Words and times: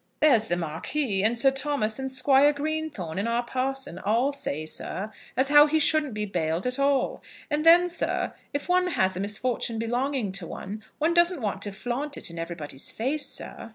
"There's 0.19 0.45
the 0.45 0.57
Marquis, 0.57 1.21
and 1.21 1.37
Sir 1.37 1.51
Thomas, 1.51 1.99
and 1.99 2.11
Squire 2.11 2.53
Greenthorne, 2.53 3.19
and 3.19 3.29
our 3.29 3.43
parson, 3.43 3.99
all 3.99 4.31
say, 4.31 4.65
sir, 4.65 5.11
as 5.37 5.49
how 5.49 5.67
he 5.67 5.77
shouldn't 5.77 6.15
be 6.15 6.25
bailed 6.25 6.65
at 6.65 6.79
all. 6.79 7.21
And 7.51 7.63
then, 7.63 7.87
sir, 7.87 8.33
if 8.51 8.67
one 8.67 8.87
has 8.87 9.15
a 9.15 9.19
misfortune 9.19 9.77
belonging 9.77 10.31
to 10.31 10.47
one, 10.47 10.83
one 10.97 11.13
doesn't 11.13 11.41
want 11.43 11.61
to 11.61 11.71
flaunt 11.71 12.17
it 12.17 12.31
in 12.31 12.39
everybody's 12.39 12.89
face, 12.89 13.27
sir." 13.27 13.69